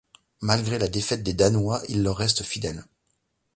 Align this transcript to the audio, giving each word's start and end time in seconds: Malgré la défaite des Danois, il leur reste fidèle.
Malgré 0.41 0.79
la 0.79 0.87
défaite 0.87 1.21
des 1.21 1.35
Danois, 1.35 1.79
il 1.87 2.01
leur 2.01 2.17
reste 2.17 2.41
fidèle. 2.41 2.85